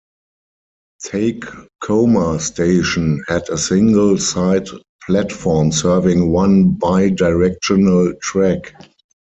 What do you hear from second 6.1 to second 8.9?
one bi-directional track.